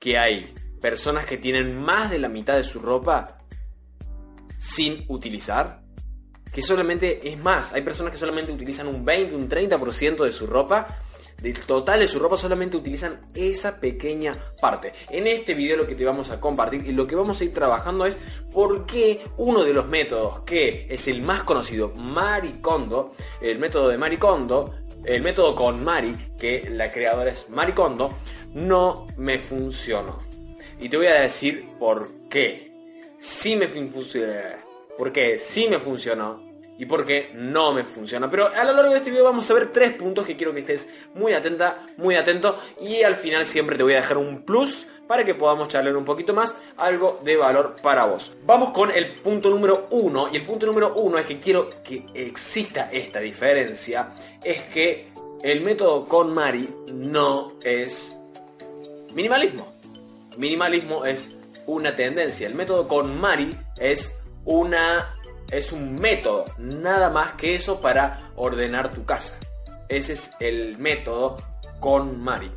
Que 0.00 0.16
hay 0.16 0.54
personas 0.80 1.26
que 1.26 1.36
tienen 1.36 1.78
más 1.78 2.10
de 2.10 2.18
la 2.18 2.30
mitad 2.30 2.56
de 2.56 2.64
su 2.64 2.78
ropa 2.78 3.36
sin 4.58 5.04
utilizar. 5.08 5.82
Que 6.50 6.62
solamente, 6.62 7.28
es 7.28 7.38
más, 7.38 7.74
hay 7.74 7.82
personas 7.82 8.10
que 8.10 8.18
solamente 8.18 8.50
utilizan 8.50 8.88
un 8.88 9.04
20, 9.04 9.34
un 9.36 9.46
30% 9.46 10.24
de 10.24 10.32
su 10.32 10.46
ropa. 10.46 11.02
Del 11.42 11.60
total 11.66 12.00
de 12.00 12.08
su 12.08 12.18
ropa 12.18 12.38
solamente 12.38 12.78
utilizan 12.78 13.30
esa 13.34 13.78
pequeña 13.78 14.38
parte. 14.58 14.94
En 15.10 15.26
este 15.26 15.52
video 15.52 15.76
lo 15.76 15.86
que 15.86 15.94
te 15.94 16.04
vamos 16.04 16.30
a 16.30 16.40
compartir 16.40 16.86
y 16.86 16.92
lo 16.92 17.06
que 17.06 17.14
vamos 17.14 17.38
a 17.40 17.44
ir 17.44 17.52
trabajando 17.52 18.06
es 18.06 18.16
por 18.52 18.86
qué 18.86 19.22
uno 19.36 19.64
de 19.64 19.74
los 19.74 19.86
métodos 19.86 20.40
que 20.40 20.86
es 20.90 21.08
el 21.08 21.20
más 21.22 21.42
conocido, 21.44 21.92
Maricondo, 21.96 23.12
el 23.40 23.58
método 23.58 23.88
de 23.88 23.98
Maricondo, 23.98 24.74
el 25.04 25.22
método 25.22 25.54
con 25.54 25.82
Mari, 25.82 26.14
que 26.38 26.68
la 26.70 26.90
creadora 26.90 27.30
es 27.30 27.48
Maricondo, 27.48 28.14
no 28.54 29.06
me 29.16 29.38
funcionó. 29.38 30.20
Y 30.80 30.88
te 30.88 30.96
voy 30.96 31.06
a 31.06 31.20
decir 31.20 31.68
por 31.78 32.10
qué. 32.28 32.72
Sí 33.18 33.56
me 33.56 33.68
funcionó. 33.68 34.32
¿Por 34.96 35.12
qué 35.12 35.38
sí 35.38 35.68
me 35.68 35.78
funcionó? 35.78 36.42
Y 36.78 36.86
por 36.86 37.04
qué 37.04 37.30
no 37.34 37.72
me 37.72 37.84
funciona. 37.84 38.30
Pero 38.30 38.48
a 38.48 38.64
lo 38.64 38.72
largo 38.72 38.92
de 38.92 38.98
este 38.98 39.10
video 39.10 39.24
vamos 39.24 39.50
a 39.50 39.54
ver 39.54 39.72
tres 39.72 39.94
puntos 39.94 40.26
que 40.26 40.36
quiero 40.36 40.54
que 40.54 40.60
estés 40.60 40.88
muy 41.14 41.34
atenta, 41.34 41.86
muy 41.98 42.16
atento. 42.16 42.58
Y 42.80 43.02
al 43.02 43.16
final 43.16 43.44
siempre 43.44 43.76
te 43.76 43.82
voy 43.82 43.92
a 43.92 43.96
dejar 43.96 44.16
un 44.16 44.42
plus 44.44 44.86
para 45.10 45.24
que 45.24 45.34
podamos 45.34 45.66
charlar 45.66 45.96
un 45.96 46.04
poquito 46.04 46.32
más, 46.32 46.54
algo 46.76 47.20
de 47.24 47.36
valor 47.36 47.74
para 47.82 48.04
vos. 48.04 48.30
Vamos 48.46 48.70
con 48.70 48.92
el 48.92 49.16
punto 49.16 49.50
número 49.50 49.88
uno. 49.90 50.28
Y 50.32 50.36
el 50.36 50.46
punto 50.46 50.66
número 50.66 50.94
uno 50.94 51.18
es 51.18 51.26
que 51.26 51.40
quiero 51.40 51.68
que 51.82 52.06
exista 52.14 52.88
esta 52.92 53.18
diferencia. 53.18 54.10
Es 54.44 54.62
que 54.72 55.08
el 55.42 55.62
método 55.62 56.06
con 56.06 56.32
Mari 56.32 56.72
no 56.94 57.54
es 57.60 58.20
minimalismo. 59.12 59.72
Minimalismo 60.36 61.04
es 61.04 61.36
una 61.66 61.96
tendencia. 61.96 62.46
El 62.46 62.54
método 62.54 62.86
con 62.86 63.20
Mari 63.20 63.58
es 63.78 64.16
una 64.44 65.16
es 65.50 65.72
un 65.72 65.96
método, 65.96 66.44
nada 66.56 67.10
más 67.10 67.32
que 67.32 67.56
eso 67.56 67.80
para 67.80 68.30
ordenar 68.36 68.92
tu 68.92 69.04
casa. 69.04 69.36
Ese 69.88 70.12
es 70.12 70.30
el 70.38 70.78
método 70.78 71.36
con 71.80 72.22
Mari. 72.22 72.52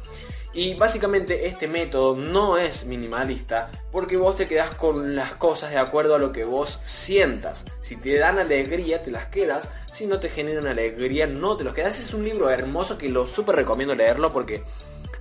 Y 0.53 0.75
básicamente 0.75 1.47
este 1.47 1.67
método 1.67 2.15
no 2.15 2.57
es 2.57 2.85
minimalista 2.85 3.71
porque 3.91 4.17
vos 4.17 4.35
te 4.35 4.47
quedás 4.47 4.69
con 4.75 5.15
las 5.15 5.33
cosas 5.33 5.71
de 5.71 5.79
acuerdo 5.79 6.13
a 6.13 6.19
lo 6.19 6.31
que 6.31 6.45
vos 6.45 6.79
sientas. 6.83 7.65
Si 7.81 7.95
te 7.95 8.17
dan 8.19 8.37
alegría, 8.37 9.01
te 9.01 9.09
las 9.09 9.27
quedas. 9.27 9.69
Si 9.91 10.05
no 10.05 10.19
te 10.19 10.29
generan 10.29 10.67
alegría, 10.67 11.25
no 11.25 11.57
te 11.57 11.63
los 11.63 11.73
quedas. 11.73 11.99
Es 11.99 12.13
un 12.13 12.23
libro 12.23 12.51
hermoso 12.51 12.99
que 12.99 13.09
lo 13.09 13.27
súper 13.27 13.55
recomiendo 13.55 13.95
leerlo 13.95 14.31
porque 14.31 14.63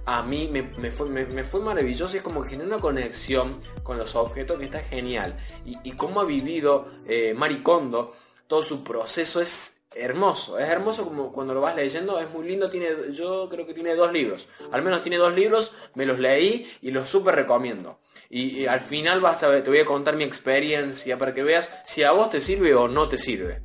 a 0.04 0.22
mí 0.22 0.50
me, 0.50 0.90
fue, 0.90 1.60
maravilloso 1.60 2.16
es 2.16 2.22
como 2.22 2.42
que 2.42 2.50
tiene 2.50 2.64
una 2.64 2.78
conexión 2.78 3.58
con 3.82 3.96
los 3.96 4.14
objetos 4.16 4.58
que 4.58 4.66
está 4.66 4.80
genial. 4.80 5.34
Y, 5.64 5.78
y 5.82 5.92
cómo 5.92 6.20
ha 6.20 6.24
vivido 6.24 6.88
eh, 7.06 7.32
Maricondo, 7.34 8.12
todo 8.46 8.62
su 8.62 8.84
proceso 8.84 9.40
es 9.40 9.81
hermoso. 9.94 10.58
Es 10.58 10.68
hermoso 10.68 11.04
como 11.04 11.32
cuando 11.32 11.54
lo 11.54 11.60
vas 11.60 11.76
leyendo, 11.76 12.18
es 12.18 12.30
muy 12.30 12.46
lindo. 12.46 12.70
Tiene, 12.70 13.12
yo 13.12 13.48
creo 13.48 13.66
que 13.66 13.74
tiene 13.74 13.94
dos 13.94 14.12
libros. 14.12 14.48
Al 14.70 14.82
menos 14.82 15.02
tiene 15.02 15.16
dos 15.16 15.34
libros, 15.34 15.72
me 15.94 16.06
los 16.06 16.18
leí 16.18 16.70
y 16.80 16.90
los 16.90 17.08
súper 17.08 17.34
recomiendo. 17.34 17.98
Y, 18.28 18.66
al 18.66 18.80
final 18.80 19.20
vas 19.20 19.42
a 19.42 19.48
ver, 19.48 19.62
te 19.62 19.70
voy 19.70 19.80
a 19.80 19.84
contar 19.84 20.16
mi 20.16 20.24
experiencia 20.24 21.18
para 21.18 21.34
que 21.34 21.42
veas 21.42 21.70
si 21.84 22.02
a 22.02 22.12
vos 22.12 22.30
te 22.30 22.40
sirve 22.40 22.74
o 22.74 22.88
no 22.88 23.08
te 23.08 23.18
sirve. 23.18 23.62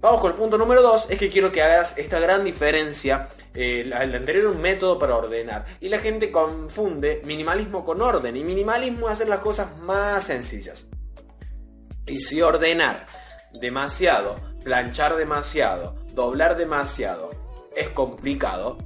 Vamos 0.00 0.22
con 0.22 0.32
el 0.32 0.38
punto 0.38 0.56
número 0.56 0.80
dos, 0.80 1.06
es 1.10 1.18
que 1.18 1.28
quiero 1.28 1.52
que 1.52 1.62
hagas 1.62 1.98
esta 1.98 2.18
gran 2.18 2.42
diferencia 2.42 3.28
eh, 3.52 3.80
el 3.80 4.14
anterior 4.14 4.46
un 4.46 4.60
método 4.60 4.98
para 4.98 5.16
ordenar. 5.16 5.66
Y 5.80 5.88
la 5.88 5.98
gente 5.98 6.30
confunde 6.30 7.20
minimalismo 7.24 7.84
con 7.84 8.00
orden. 8.00 8.36
Y 8.36 8.44
minimalismo 8.44 9.06
es 9.06 9.14
hacer 9.14 9.28
las 9.28 9.40
cosas 9.40 9.76
más 9.78 10.24
sencillas. 10.24 10.86
Y 12.06 12.20
si 12.20 12.40
ordenar 12.40 13.06
demasiado, 13.52 14.36
planchar 14.62 15.16
demasiado, 15.16 15.94
doblar 16.14 16.56
demasiado 16.56 17.30
es 17.74 17.90
complicado 17.90 18.78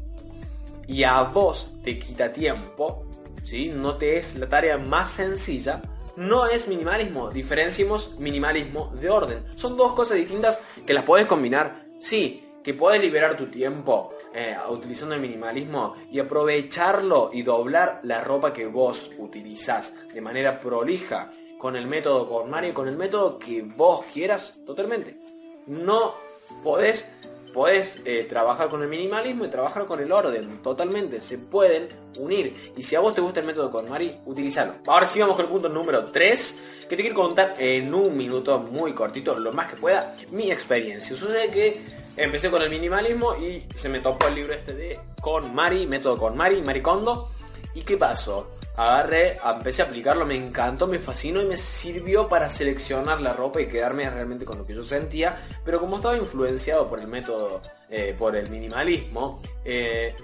y 0.87 1.05
a 1.05 1.23
vos 1.23 1.73
te 1.83 1.99
quita 1.99 2.33
tiempo, 2.33 3.05
¿sí? 3.43 3.71
no 3.75 3.97
te 3.97 4.19
es 4.19 4.37
la 4.37 4.49
tarea 4.49 4.79
más 4.79 5.11
sencilla, 5.11 5.83
no 6.17 6.47
es 6.47 6.69
minimalismo. 6.69 7.31
Diferenciemos 7.31 8.19
minimalismo 8.19 8.93
de 9.01 9.11
orden. 9.11 9.45
Son 9.57 9.77
dos 9.77 9.95
cosas 9.95 10.17
distintas 10.17 10.61
que 10.87 10.95
las 10.95 11.05
puedes 11.05 11.27
combinar, 11.27 11.87
sí, 12.01 12.45
que 12.63 12.75
puedes 12.75 13.01
liberar 13.01 13.37
tu 13.37 13.47
tiempo 13.47 14.15
eh, 14.35 14.57
utilizando 14.71 15.15
el 15.15 15.21
minimalismo 15.21 15.95
y 16.11 16.19
aprovecharlo 16.19 17.31
y 17.33 17.43
doblar 17.43 18.01
la 18.05 18.23
ropa 18.23 18.53
que 18.53 18.67
vos 18.67 19.11
utilizás 19.19 19.95
de 20.13 20.21
manera 20.21 20.59
prolija 20.59 21.31
con 21.59 21.77
el 21.77 21.87
método 21.87 22.29
con 22.29 22.51
Mario, 22.51 22.75
con 22.75 22.89
el 22.89 22.97
método 22.97 23.39
que 23.39 23.63
vos 23.63 24.07
quieras 24.13 24.61
totalmente. 24.67 25.19
No 25.67 26.15
podés, 26.63 27.07
podés 27.53 28.01
eh, 28.05 28.25
trabajar 28.29 28.69
con 28.69 28.83
el 28.83 28.89
minimalismo 28.89 29.45
y 29.45 29.49
trabajar 29.49 29.87
con 29.87 30.01
el 30.01 30.11
orden 30.13 30.63
totalmente. 30.63 31.21
Se 31.21 31.39
pueden 31.39 31.89
unir. 32.19 32.73
Y 32.77 32.83
si 32.83 32.97
a 32.97 33.01
vos 33.01 33.15
te 33.15 33.21
gusta 33.21 33.41
el 33.41 33.47
método 33.47 33.71
con 33.71 33.89
Mari, 33.89 34.19
utilízalo. 34.27 34.75
Ahora 34.87 35.07
sí 35.07 35.21
vamos 35.21 35.37
con 35.37 35.47
el 35.47 35.51
punto 35.51 35.69
número 35.69 36.07
3, 36.07 36.57
que 36.89 36.97
te 36.97 37.03
quiero 37.03 37.17
contar 37.17 37.55
en 37.59 37.95
un 37.95 38.17
minuto 38.17 38.59
muy 38.59 38.93
cortito, 38.93 39.39
lo 39.39 39.53
más 39.53 39.71
que 39.71 39.77
pueda, 39.77 40.17
mi 40.31 40.51
experiencia. 40.51 41.17
Sucede 41.17 41.51
que 41.51 42.05
Empecé 42.17 42.49
con 42.49 42.63
el 42.63 42.71
minimalismo 42.71 43.35
y 43.37 43.67
se 43.75 43.89
me 43.89 43.99
topó 43.99 44.29
el 44.29 44.37
libro 44.37 44.55
este 44.55 44.73
de 44.73 45.01
Con 45.21 45.53
Mari, 45.53 45.89
método 45.89 46.17
con 46.17 46.37
Mari, 46.37 46.63
Maricondo. 46.63 47.29
¿Y 47.75 47.83
qué 47.83 47.97
pasó? 47.97 48.51
Agarré, 48.77 49.39
empecé 49.45 49.83
a 49.83 49.85
aplicarlo, 49.85 50.27
me 50.27 50.35
encantó, 50.35 50.87
me 50.87 50.99
fascinó 50.99 51.41
y 51.41 51.47
me 51.47 51.57
sirvió 51.57 52.29
para 52.29 52.49
seleccionar 52.49 53.21
la 53.21 53.33
ropa 53.33 53.61
y 53.61 53.67
quedarme 53.67 54.09
realmente 54.09 54.45
con 54.45 54.59
lo 54.59 54.67
que 54.67 54.75
yo 54.75 54.83
sentía. 54.83 55.37
Pero 55.65 55.81
como 55.81 55.97
estaba 55.97 56.17
influenciado 56.17 56.89
por 56.89 57.01
el 57.01 57.07
método, 57.07 57.63
eh, 57.89 58.15
por 58.19 58.35
el 58.35 58.49
minimalismo, 58.51 59.41
eh, 59.65 60.15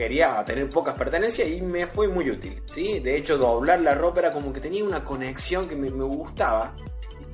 quería 0.00 0.42
tener 0.46 0.70
pocas 0.70 0.94
pertenencias 0.94 1.48
y 1.48 1.60
me 1.60 1.86
fue 1.86 2.08
muy 2.08 2.30
útil. 2.30 2.62
¿sí? 2.64 3.00
De 3.00 3.16
hecho, 3.16 3.36
doblar 3.36 3.80
la 3.80 3.94
ropa 3.94 4.20
era 4.20 4.32
como 4.32 4.52
que 4.52 4.60
tenía 4.60 4.82
una 4.82 5.04
conexión 5.04 5.68
que 5.68 5.76
me, 5.76 5.90
gustaba 5.90 6.74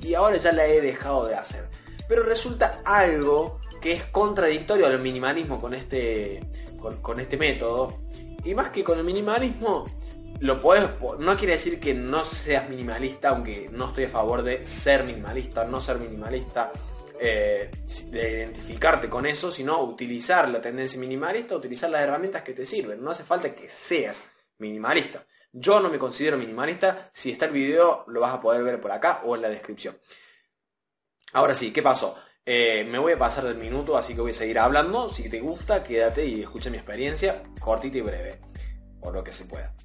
y 0.01 0.13
ahora 0.13 0.37
ya 0.37 0.51
la 0.51 0.67
he 0.67 0.81
dejado 0.81 1.25
de 1.27 1.35
hacer. 1.35 1.67
Pero 2.09 2.23
resulta 2.23 2.81
algo 2.83 3.59
que 3.81 3.93
es 3.93 4.03
contradictorio 4.05 4.85
al 4.85 4.99
minimalismo 4.99 5.61
con 5.61 5.73
este, 5.73 6.41
con, 7.01 7.19
este 7.19 7.37
método. 7.37 7.93
Y 8.47 8.55
más 8.55 8.69
que 8.69 8.81
con 8.81 8.97
el 8.97 9.03
minimalismo, 9.03 9.83
lo 10.39 10.57
puedes, 10.57 10.89
no 11.19 11.35
quiere 11.35 11.53
decir 11.53 11.81
que 11.81 11.93
no 11.93 12.23
seas 12.23 12.69
minimalista, 12.69 13.27
aunque 13.27 13.67
no 13.73 13.87
estoy 13.87 14.05
a 14.05 14.09
favor 14.09 14.41
de 14.41 14.65
ser 14.65 15.03
minimalista, 15.03 15.65
no 15.65 15.81
ser 15.81 15.99
minimalista, 15.99 16.71
eh, 17.19 17.69
de 18.05 18.37
identificarte 18.37 19.09
con 19.09 19.25
eso, 19.25 19.51
sino 19.51 19.81
utilizar 19.81 20.47
la 20.47 20.61
tendencia 20.61 20.97
minimalista, 20.97 21.57
utilizar 21.57 21.89
las 21.89 22.03
herramientas 22.03 22.41
que 22.41 22.53
te 22.53 22.65
sirven. 22.65 23.03
No 23.03 23.11
hace 23.11 23.25
falta 23.25 23.53
que 23.53 23.67
seas 23.67 24.23
minimalista. 24.59 25.25
Yo 25.51 25.81
no 25.81 25.89
me 25.89 25.99
considero 25.99 26.37
minimalista, 26.37 27.09
si 27.11 27.31
está 27.31 27.47
el 27.47 27.51
video 27.51 28.05
lo 28.07 28.21
vas 28.21 28.33
a 28.33 28.39
poder 28.39 28.63
ver 28.63 28.79
por 28.79 28.93
acá 28.93 29.23
o 29.25 29.35
en 29.35 29.41
la 29.41 29.49
descripción. 29.49 29.97
Ahora 31.33 31.53
sí, 31.53 31.73
¿qué 31.73 31.83
pasó? 31.83 32.15
Eh, 32.49 32.87
me 32.89 32.97
voy 32.97 33.11
a 33.11 33.17
pasar 33.17 33.43
del 33.43 33.57
minuto, 33.57 33.97
así 33.97 34.15
que 34.15 34.21
voy 34.21 34.31
a 34.31 34.33
seguir 34.33 34.57
hablando. 34.57 35.09
Si 35.09 35.27
te 35.27 35.41
gusta, 35.41 35.83
quédate 35.83 36.25
y 36.25 36.41
escucha 36.41 36.69
mi 36.69 36.77
experiencia, 36.77 37.43
cortita 37.59 37.97
y 37.97 38.01
breve, 38.01 38.39
por 39.01 39.13
lo 39.13 39.21
que 39.21 39.33
se 39.33 39.43
pueda. 39.43 39.75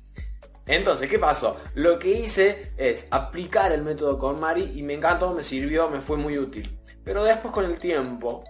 Entonces, 0.67 1.11
¿qué 1.11 1.19
pasó? 1.19 1.57
Lo 1.75 1.99
que 1.99 2.11
hice 2.13 2.73
es 2.77 3.09
aplicar 3.11 3.73
el 3.73 3.83
método 3.83 4.17
con 4.17 4.39
Mari 4.39 4.75
y 4.77 4.85
me 4.85 4.95
encantó, 4.95 5.35
me 5.35 5.43
sirvió, 5.43 5.91
me 5.91 6.01
fue 6.01 6.17
muy 6.17 6.39
útil. 6.39 6.79
Pero 7.03 7.25
después 7.25 7.53
con 7.53 7.65
el 7.65 7.81
tiempo 7.81 8.45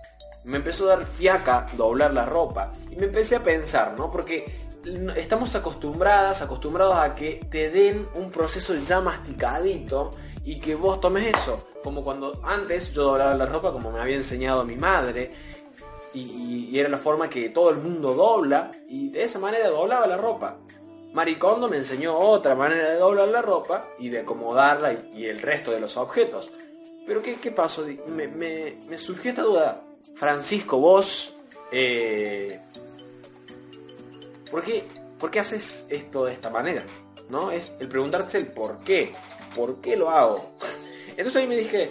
me 0.44 0.58
empezó 0.58 0.84
a 0.84 0.96
dar 0.96 1.06
fiaca 1.06 1.64
doblar 1.74 2.12
la 2.12 2.26
ropa 2.26 2.70
y 2.90 2.96
me 2.96 3.06
empecé 3.06 3.36
a 3.36 3.42
pensar, 3.42 3.94
¿no? 3.96 4.10
Porque 4.10 4.68
estamos 5.16 5.54
acostumbradas, 5.54 6.42
acostumbrados 6.42 6.96
a 6.96 7.14
que 7.14 7.40
te 7.50 7.70
den 7.70 8.06
un 8.14 8.30
proceso 8.30 8.74
ya 8.74 9.00
masticadito 9.00 10.10
y 10.44 10.58
que 10.58 10.74
vos 10.74 11.00
tomes 11.00 11.34
eso. 11.34 11.66
Como 11.82 12.04
cuando 12.04 12.40
antes 12.44 12.92
yo 12.92 13.04
doblaba 13.04 13.34
la 13.34 13.46
ropa 13.46 13.72
como 13.72 13.90
me 13.90 14.00
había 14.00 14.16
enseñado 14.16 14.64
mi 14.64 14.76
madre. 14.76 15.32
Y, 16.14 16.78
era 16.78 16.88
la 16.88 16.98
forma 16.98 17.28
que 17.28 17.48
todo 17.50 17.70
el 17.70 17.78
mundo 17.78 18.14
dobla. 18.14 18.70
Y 18.88 19.10
de 19.10 19.24
esa 19.24 19.38
manera 19.38 19.68
doblaba 19.68 20.06
la 20.06 20.16
ropa. 20.16 20.58
Maricondo 21.12 21.68
me 21.68 21.76
enseñó 21.76 22.18
otra 22.18 22.54
manera 22.54 22.90
de 22.90 22.96
doblar 22.96 23.28
la 23.28 23.42
ropa 23.42 23.88
y 23.98 24.08
de 24.08 24.20
acomodarla 24.20 24.92
y, 25.12 25.26
el 25.26 25.40
resto 25.42 25.70
de 25.70 25.80
los 25.80 25.96
objetos. 25.96 26.50
Pero 27.06 27.20
¿qué, 27.20 27.36
qué 27.36 27.50
pasó? 27.50 27.84
Me, 28.08 28.28
me, 28.28 28.98
surgió 28.98 29.30
esta 29.30 29.42
duda. 29.42 29.82
Francisco, 30.14 30.78
vos... 30.78 31.34
Eh, 31.70 32.60
¿por, 34.50 34.62
qué, 34.62 34.84
¿Por 35.18 35.30
qué 35.30 35.40
haces 35.40 35.86
esto 35.88 36.24
de 36.26 36.34
esta 36.34 36.48
manera? 36.50 36.84
¿No? 37.28 37.50
Es 37.50 37.74
el 37.78 37.88
preguntarse 37.88 38.38
el 38.38 38.46
por 38.46 38.78
qué. 38.80 39.12
¿Por 39.54 39.80
qué 39.80 39.96
lo 39.96 40.08
hago? 40.10 40.52
Entonces 41.16 41.36
ahí 41.36 41.46
me 41.46 41.56
dije, 41.56 41.90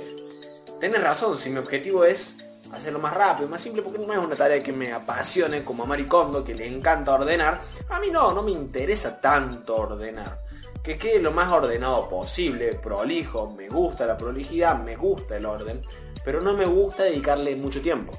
tenés 0.80 1.02
razón, 1.02 1.38
si 1.38 1.50
mi 1.50 1.58
objetivo 1.58 2.06
es 2.06 2.38
hacerlo 2.72 3.00
más 3.00 3.14
rápido, 3.14 3.50
más 3.50 3.62
simple, 3.62 3.82
porque 3.82 4.00
no 4.00 4.12
es 4.14 4.20
una 4.20 4.36
tarea 4.36 4.64
que 4.64 4.72
me 4.72 4.94
apasione 4.94 5.64
como 5.64 5.84
a 5.84 5.86
Maricondo, 5.86 6.44
que 6.44 6.56
le 6.56 6.66
encanta 6.68 7.14
ordenar. 7.14 7.62
A 7.90 8.00
mí 8.00 8.10
no, 8.10 8.34
no 8.34 8.44
me 8.44 8.52
interesa 8.52 9.20
tanto 9.20 9.76
ordenar. 9.76 10.40
Que 10.82 10.98
quede 10.98 11.20
lo 11.20 11.32
más 11.32 11.52
ordenado 11.52 12.10
posible, 12.10 12.74
prolijo, 12.76 13.52
me 13.52 13.70
gusta 13.70 14.06
la 14.06 14.18
prolijidad, 14.18 14.82
me 14.82 14.96
gusta 14.96 15.38
el 15.38 15.46
orden, 15.46 15.82
pero 16.26 16.42
no 16.42 16.54
me 16.54 16.66
gusta 16.66 17.04
dedicarle 17.04 17.56
mucho 17.56 17.82
tiempo. 17.82 18.18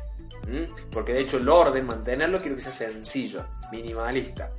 Porque 0.91 1.15
de 1.15 1.21
hecho 1.21 1.39
el 1.39 1.49
orden, 1.49 1.87
mantenerlo, 1.87 2.41
quiero 2.41 2.57
que 2.57 2.63
sea 2.63 2.73
sencillo, 2.73 3.45
minimalista. 3.73 4.51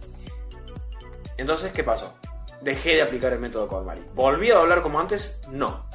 Entonces, 1.38 1.72
¿qué 1.72 1.84
pasó? 1.84 2.14
Dejé 2.62 2.96
de 2.96 3.02
aplicar 3.04 3.34
el 3.34 3.40
método 3.40 3.68
KonMari. 3.68 4.02
¿Volví 4.14 4.52
a 4.52 4.60
hablar 4.60 4.82
como 4.82 5.00
antes? 5.00 5.40
No. 5.50 5.86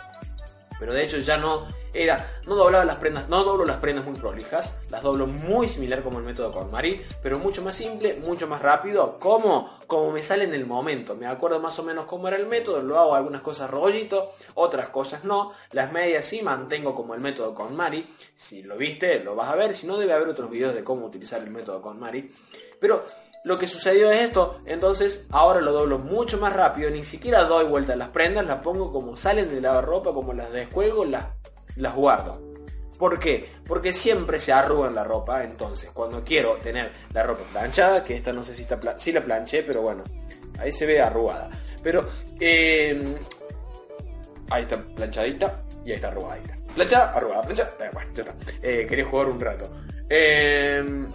Pero 0.78 0.92
de 0.92 1.02
hecho 1.04 1.18
ya 1.18 1.36
no 1.36 1.66
era, 1.94 2.40
no 2.46 2.54
doblaba 2.54 2.84
las 2.84 2.96
prendas, 2.96 3.28
no 3.28 3.44
doblo 3.44 3.64
las 3.64 3.78
prendas 3.78 4.04
muy 4.04 4.18
prolijas, 4.18 4.80
las 4.90 5.02
doblo 5.02 5.26
muy 5.26 5.66
similar 5.68 6.02
como 6.02 6.18
el 6.18 6.24
método 6.24 6.52
con 6.52 6.70
Marí, 6.70 7.02
pero 7.22 7.38
mucho 7.38 7.62
más 7.62 7.74
simple, 7.74 8.14
mucho 8.20 8.46
más 8.46 8.62
rápido, 8.62 9.18
como 9.18 9.78
como 9.86 10.12
me 10.12 10.22
sale 10.22 10.44
en 10.44 10.54
el 10.54 10.66
momento. 10.66 11.16
Me 11.16 11.26
acuerdo 11.26 11.60
más 11.60 11.78
o 11.78 11.82
menos 11.82 12.04
cómo 12.04 12.28
era 12.28 12.36
el 12.36 12.46
método, 12.46 12.82
lo 12.82 12.98
hago 12.98 13.14
algunas 13.14 13.40
cosas 13.40 13.70
rollito, 13.70 14.32
otras 14.54 14.90
cosas 14.90 15.24
no. 15.24 15.52
Las 15.72 15.90
medias 15.92 16.24
sí 16.24 16.42
mantengo 16.42 16.94
como 16.94 17.14
el 17.14 17.20
método 17.20 17.54
con 17.54 17.74
Mari. 17.74 18.06
Si 18.36 18.62
lo 18.62 18.76
viste, 18.76 19.20
lo 19.20 19.34
vas 19.34 19.48
a 19.48 19.56
ver, 19.56 19.74
si 19.74 19.86
no 19.86 19.96
debe 19.96 20.12
haber 20.12 20.28
otros 20.28 20.50
videos 20.50 20.74
de 20.74 20.84
cómo 20.84 21.06
utilizar 21.06 21.42
el 21.42 21.50
método 21.50 21.80
con 21.80 21.98
Mari. 21.98 22.30
Pero 22.78 23.04
lo 23.48 23.56
que 23.56 23.66
sucedió 23.66 24.12
es 24.12 24.20
esto, 24.20 24.60
entonces 24.66 25.24
ahora 25.30 25.62
lo 25.62 25.72
doblo 25.72 25.98
mucho 25.98 26.36
más 26.36 26.52
rápido, 26.52 26.90
ni 26.90 27.02
siquiera 27.02 27.44
doy 27.44 27.64
vuelta 27.64 27.96
las 27.96 28.10
prendas, 28.10 28.44
las 28.44 28.58
pongo 28.58 28.92
como 28.92 29.16
salen 29.16 29.48
de 29.48 29.62
la 29.62 29.80
ropa, 29.80 30.12
como 30.12 30.34
las 30.34 30.52
descuelgo, 30.52 31.06
las, 31.06 31.28
las 31.74 31.94
guardo. 31.94 32.42
¿Por 32.98 33.18
qué? 33.18 33.50
Porque 33.66 33.94
siempre 33.94 34.38
se 34.38 34.52
arruga 34.52 34.88
en 34.88 34.94
la 34.94 35.02
ropa, 35.02 35.44
entonces 35.44 35.88
cuando 35.94 36.22
quiero 36.22 36.56
tener 36.56 36.92
la 37.14 37.22
ropa 37.22 37.40
planchada, 37.50 38.04
que 38.04 38.16
esta 38.16 38.34
no 38.34 38.44
sé 38.44 38.54
si 38.54 38.62
está 38.62 38.78
si 38.98 39.12
la 39.12 39.24
planché, 39.24 39.62
pero 39.62 39.80
bueno, 39.80 40.04
ahí 40.58 40.70
se 40.70 40.84
ve 40.84 41.00
arrugada. 41.00 41.48
Pero 41.82 42.06
em, 42.38 43.14
ahí 44.50 44.62
está 44.64 44.84
planchadita 44.84 45.64
y 45.86 45.92
ahí 45.92 45.96
está 45.96 46.08
arrugadita. 46.08 46.54
Planchada, 46.74 47.12
arrugada, 47.14 47.42
planchada, 47.44 47.70
eh, 47.80 47.90
bueno, 47.94 48.10
ya 48.12 48.22
está. 48.24 48.34
Eh, 48.60 48.86
quería 48.86 49.06
jugar 49.06 49.28
un 49.28 49.40
rato. 49.40 49.70
Eh, 50.10 51.08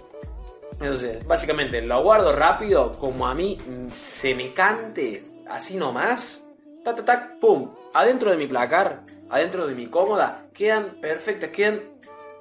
entonces, 0.80 1.26
básicamente 1.26 1.80
lo 1.82 2.02
guardo 2.02 2.34
rápido, 2.34 2.92
como 2.92 3.26
a 3.26 3.34
mí 3.34 3.58
se 3.92 4.34
me 4.34 4.52
cante, 4.52 5.24
así 5.48 5.76
nomás. 5.76 6.44
Tac, 6.84 6.96
tac, 6.96 7.04
tac, 7.04 7.38
pum. 7.38 7.74
Adentro 7.94 8.30
de 8.30 8.36
mi 8.36 8.46
placar, 8.46 9.04
adentro 9.30 9.66
de 9.66 9.74
mi 9.74 9.86
cómoda, 9.86 10.46
quedan 10.52 11.00
perfectas, 11.00 11.50
quedan. 11.50 11.80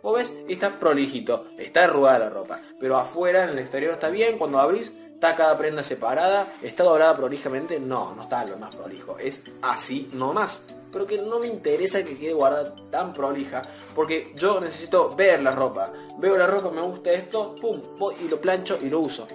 ¿Vos 0.01 0.17
ves? 0.17 0.33
Está 0.49 0.79
prolijito, 0.79 1.47
está 1.57 1.85
arrugada 1.85 2.19
la 2.19 2.29
ropa. 2.29 2.59
Pero 2.79 2.97
afuera, 2.97 3.45
en 3.45 3.51
el 3.51 3.59
exterior 3.59 3.93
está 3.93 4.09
bien, 4.09 4.37
cuando 4.37 4.59
abrís, 4.59 4.91
está 5.13 5.35
cada 5.35 5.57
prenda 5.57 5.83
separada, 5.83 6.49
está 6.61 6.83
doblada 6.83 7.15
prolijamente. 7.15 7.79
No, 7.79 8.13
no 8.15 8.23
está 8.23 8.43
lo 8.43 8.57
más 8.57 8.75
prolijo, 8.75 9.17
es 9.17 9.41
así 9.61 10.09
nomás 10.11 10.63
pero 10.93 11.07
que 11.07 11.17
no 11.17 11.39
me 11.39 11.47
interesa 11.47 12.05
que 12.05 12.15
quede 12.15 12.33
guardada 12.33 12.75
tan 12.91 13.11
prolija, 13.11 13.63
porque 13.95 14.31
yo 14.35 14.61
necesito 14.61 15.13
ver 15.15 15.41
la 15.41 15.51
ropa. 15.51 15.91
Veo 16.19 16.37
la 16.37 16.47
ropa, 16.47 16.69
me 16.69 16.81
gusta 16.81 17.11
esto, 17.11 17.55
pum, 17.55 17.81
voy 17.97 18.15
y 18.23 18.29
lo 18.29 18.39
plancho 18.39 18.77
y 18.81 18.89
lo 18.89 18.99
uso. 18.99 19.27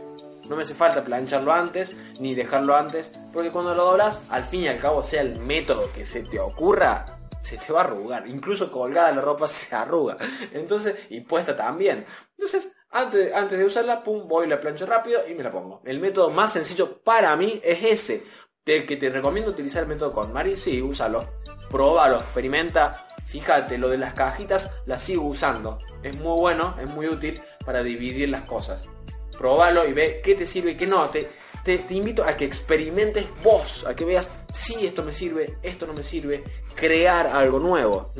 No 0.48 0.56
me 0.56 0.62
hace 0.62 0.74
falta 0.74 1.04
plancharlo 1.04 1.52
antes, 1.52 1.94
ni 2.20 2.34
dejarlo 2.34 2.74
antes, 2.74 3.10
porque 3.32 3.50
cuando 3.50 3.74
lo 3.74 3.84
doblas, 3.84 4.18
al 4.30 4.44
fin 4.44 4.62
y 4.62 4.68
al 4.68 4.78
cabo, 4.78 5.02
sea 5.02 5.20
el 5.20 5.38
método 5.40 5.92
que 5.92 6.06
se 6.06 6.22
te 6.22 6.40
ocurra, 6.40 7.18
se 7.42 7.58
te 7.58 7.72
va 7.72 7.80
a 7.80 7.84
arrugar. 7.84 8.26
Incluso 8.26 8.70
colgada 8.70 9.12
la 9.12 9.20
ropa 9.20 9.48
se 9.48 9.74
arruga. 9.74 10.16
Entonces, 10.52 10.94
y 11.10 11.20
puesta 11.20 11.54
también. 11.54 12.06
Entonces, 12.38 12.70
antes, 12.90 13.34
antes 13.34 13.58
de 13.58 13.64
usarla, 13.66 14.02
pum, 14.02 14.26
voy, 14.26 14.46
la 14.46 14.60
plancho 14.60 14.86
rápido 14.86 15.20
y 15.28 15.34
me 15.34 15.42
la 15.42 15.50
pongo. 15.50 15.82
El 15.84 16.00
método 16.00 16.30
más 16.30 16.52
sencillo 16.54 17.02
para 17.02 17.36
mí 17.36 17.60
es 17.62 17.84
ese. 17.84 18.24
Que 18.68 18.96
te 18.96 19.08
recomiendo 19.08 19.50
utilizar 19.50 19.84
el 19.84 19.88
método 19.88 20.12
con 20.12 20.30
Mari, 20.30 20.54
sí, 20.54 20.82
úsalo 20.82 21.24
probalo, 21.70 22.16
experimenta. 22.16 23.06
Fíjate, 23.26 23.78
lo 23.78 23.88
de 23.88 23.98
las 23.98 24.14
cajitas 24.14 24.72
las 24.86 25.02
sigo 25.02 25.24
usando. 25.24 25.78
Es 26.02 26.14
muy 26.16 26.38
bueno, 26.38 26.76
es 26.80 26.86
muy 26.86 27.06
útil 27.06 27.42
para 27.64 27.82
dividir 27.82 28.28
las 28.28 28.42
cosas. 28.42 28.86
Probalo 29.36 29.86
y 29.86 29.92
ve 29.92 30.20
qué 30.22 30.34
te 30.34 30.46
sirve 30.46 30.72
y 30.72 30.76
qué 30.76 30.86
no. 30.86 31.08
Te, 31.10 31.28
te, 31.64 31.94
invito 31.94 32.24
a 32.24 32.36
que 32.36 32.44
experimentes 32.44 33.26
vos, 33.42 33.84
a 33.86 33.94
que 33.94 34.04
veas 34.04 34.30
si 34.52 34.86
esto 34.86 35.04
me 35.04 35.12
sirve, 35.12 35.58
esto 35.62 35.86
no 35.86 35.92
me 35.92 36.02
sirve, 36.02 36.42
crear 36.74 37.26
algo 37.26 37.60
nuevo 37.60 38.12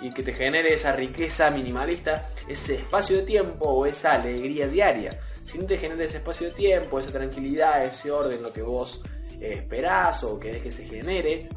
y 0.00 0.12
que 0.14 0.22
te 0.22 0.32
genere 0.32 0.72
esa 0.72 0.92
riqueza 0.92 1.50
minimalista, 1.50 2.30
ese 2.48 2.76
espacio 2.76 3.16
de 3.16 3.22
tiempo 3.22 3.66
o 3.66 3.84
esa 3.84 4.14
alegría 4.14 4.66
diaria. 4.66 5.20
Si 5.44 5.58
no 5.58 5.66
te 5.66 5.78
genera 5.78 6.02
ese 6.02 6.16
espacio 6.16 6.48
de 6.48 6.54
tiempo, 6.54 6.98
esa 6.98 7.12
tranquilidad, 7.12 7.84
ese 7.84 8.10
orden, 8.10 8.42
lo 8.42 8.52
que 8.52 8.62
vos 8.62 9.02
esperás 9.40 10.24
o 10.24 10.38
que 10.38 10.60
que 10.60 10.70
se 10.70 10.84
genere, 10.84 11.48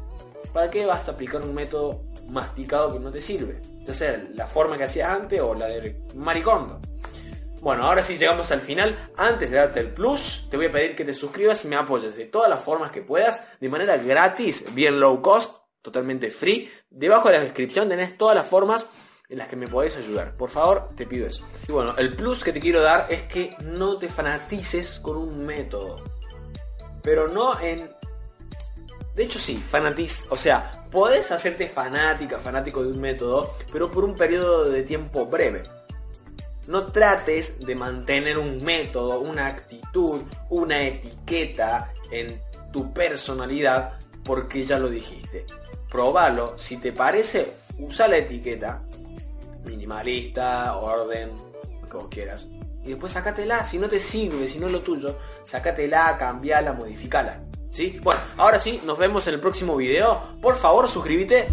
¿para 0.52 0.70
qué 0.70 0.86
vas 0.86 1.08
a 1.08 1.12
aplicar 1.12 1.42
un 1.42 1.54
método 1.54 2.02
masticado 2.28 2.92
que 2.92 3.00
no 3.00 3.10
te 3.10 3.20
sirve? 3.20 3.60
Ya 3.86 3.94
sea 3.94 4.24
la 4.34 4.46
forma 4.46 4.76
que 4.76 4.84
hacías 4.84 5.10
antes 5.10 5.40
o 5.40 5.54
la 5.54 5.66
del 5.66 6.02
maricondo. 6.14 6.80
Bueno, 7.60 7.84
ahora 7.84 8.02
sí 8.02 8.16
llegamos 8.16 8.50
al 8.52 8.62
final. 8.62 8.98
Antes 9.16 9.50
de 9.50 9.56
darte 9.58 9.80
el 9.80 9.92
plus, 9.92 10.46
te 10.50 10.56
voy 10.56 10.66
a 10.66 10.72
pedir 10.72 10.96
que 10.96 11.04
te 11.04 11.12
suscribas 11.12 11.64
y 11.64 11.68
me 11.68 11.76
apoyes 11.76 12.16
de 12.16 12.24
todas 12.24 12.48
las 12.48 12.62
formas 12.62 12.90
que 12.90 13.02
puedas, 13.02 13.42
de 13.60 13.68
manera 13.68 13.98
gratis, 13.98 14.64
bien 14.74 14.98
low 14.98 15.20
cost, 15.20 15.58
totalmente 15.82 16.30
free. 16.30 16.70
Debajo 16.88 17.28
de 17.28 17.36
la 17.36 17.44
descripción 17.44 17.88
tenés 17.88 18.16
todas 18.16 18.34
las 18.34 18.46
formas 18.46 18.88
en 19.28 19.38
las 19.38 19.48
que 19.48 19.56
me 19.56 19.68
podés 19.68 19.96
ayudar. 19.96 20.36
Por 20.36 20.50
favor, 20.50 20.90
te 20.96 21.06
pido 21.06 21.26
eso. 21.26 21.46
Y 21.68 21.72
bueno, 21.72 21.94
el 21.98 22.16
plus 22.16 22.42
que 22.42 22.52
te 22.52 22.60
quiero 22.60 22.80
dar 22.80 23.06
es 23.10 23.22
que 23.22 23.54
no 23.64 23.98
te 23.98 24.08
fanatices 24.08 24.98
con 24.98 25.16
un 25.16 25.44
método. 25.44 26.19
Pero 27.02 27.28
no 27.28 27.58
en 27.60 27.90
de 29.14 29.24
hecho 29.24 29.38
sí, 29.38 29.56
fanatiz, 29.56 30.26
o 30.30 30.36
sea, 30.36 30.86
podés 30.90 31.30
hacerte 31.30 31.68
fanática, 31.68 32.38
fanático 32.38 32.82
de 32.82 32.92
un 32.92 33.00
método, 33.00 33.54
pero 33.72 33.90
por 33.90 34.04
un 34.04 34.14
periodo 34.14 34.70
de 34.70 34.82
tiempo 34.82 35.26
breve. 35.26 35.62
No 36.68 36.86
trates 36.86 37.60
de 37.66 37.74
mantener 37.74 38.38
un 38.38 38.62
método, 38.62 39.20
una 39.20 39.46
actitud, 39.46 40.22
una 40.48 40.82
etiqueta 40.82 41.92
en 42.10 42.40
tu 42.72 42.92
personalidad 42.92 43.98
porque 44.24 44.62
ya 44.62 44.78
lo 44.78 44.88
dijiste. 44.88 45.44
Probalo, 45.90 46.56
si 46.56 46.76
te 46.76 46.92
parece, 46.92 47.54
usa 47.78 48.06
la 48.06 48.18
etiqueta 48.18 48.82
minimalista, 49.64 50.76
orden, 50.76 51.32
vos 51.92 52.08
quieras. 52.08 52.46
Y 52.84 52.90
después 52.90 53.12
sacátela, 53.12 53.64
si 53.64 53.78
no 53.78 53.88
te 53.88 53.98
sirve, 53.98 54.46
si 54.46 54.58
no 54.58 54.66
es 54.66 54.72
lo 54.72 54.80
tuyo, 54.80 55.18
sacátela, 55.44 56.16
cambiala, 56.18 56.72
modificala. 56.72 57.40
¿Sí? 57.70 58.00
Bueno, 58.02 58.20
ahora 58.36 58.58
sí, 58.58 58.80
nos 58.84 58.98
vemos 58.98 59.26
en 59.26 59.34
el 59.34 59.40
próximo 59.40 59.76
video. 59.76 60.20
Por 60.40 60.56
favor, 60.56 60.88
suscríbete. 60.88 61.46